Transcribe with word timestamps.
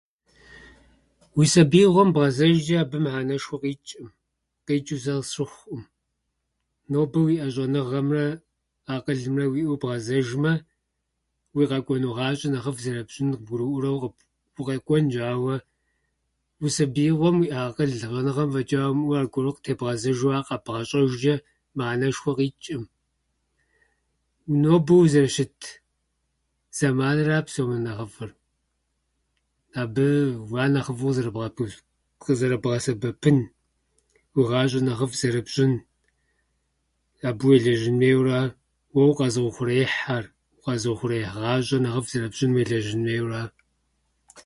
Уи 1.37 1.45
сабиигъуэм 1.53 2.09
бгъэзэжчӏэ, 2.15 2.77
абы 2.83 2.97
мыхьэнэшхуэ 3.03 3.57
къичӏӏым, 3.63 4.07
къичӏу 4.65 5.01
сэ 5.03 5.11
къысщыхъуӏым. 5.15 5.83
Нобэ 6.91 7.17
уиӏэ 7.25 7.47
щӏэныгъэмрэ 7.53 8.25
акъылымрэ 8.93 9.45
уиӏэу 9.53 9.79
бгъэзэжмэ, 9.81 10.53
уи 11.55 11.63
къэкӏуэну 11.69 12.15
гъащӏэр 12.17 12.51
нэхъыфӏ 12.53 12.81
зэрыпщӏынур 12.83 13.33
къыбгурыӏуэурэ 13.37 13.89
укъэкӏуэнщ, 14.59 15.13
ауэ 15.33 15.55
уи 16.61 16.69
сабиигъуэм 16.77 17.35
уиӏа 17.41 17.59
акъыл 17.69 17.91
щӏэныгъэм 17.99 18.49
фӏэчӏа 18.53 18.79
уимыӏэу, 18.89 19.17
аргуэру 19.21 19.53
къытебгъэзэжу 19.55 20.27
ар 20.37 20.43
къэбгъэщӏэжчӏэ 20.47 21.33
мыхьэнэшхуэ 21.77 22.33
къичӏӏым. 22.39 22.83
Нобэ 24.61 24.93
узэрыщыт 25.01 25.57
зэманыра 26.77 27.37
псом 27.45 27.69
нэ 27.71 27.79
нэхъыфӏыр. 27.87 28.31
абы- 29.81 30.35
Ар 30.63 30.69
нэхъыфӏу 30.75 31.11
къызэрыбгъэсэбэпын, 32.23 33.37
уи 34.35 34.43
гъащӏэр 34.49 34.83
нэхъыфӏ 34.87 35.15
зэрыпщӏын, 35.19 35.73
абы 37.29 37.43
уелэжьын 37.47 37.97
хуейуэ 37.99 38.27
ара. 38.39 38.55
Уэ 38.95 39.03
укъэзыухъуреихьхьэр, 39.09 40.25
укъэзыухъуреихь 40.57 41.35
гъащӏэр 41.41 41.81
нэхъыфӏ 41.83 42.09
зэрыпщӏыным 42.11 42.55
уелэжьын 42.57 43.03
хуейуэ 43.07 43.27
ара. 43.39 43.43